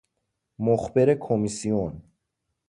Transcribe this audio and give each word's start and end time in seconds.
مخبر 0.59 1.13
کمیسیون 1.15 2.03